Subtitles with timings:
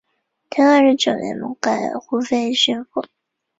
[0.49, 3.05] 乾隆二十九年改湖北巡抚。